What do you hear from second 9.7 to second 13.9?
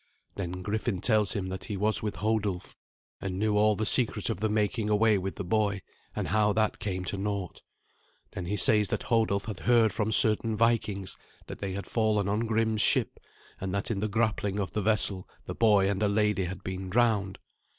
from certain Vikings that they had fallen on Grim's ship, and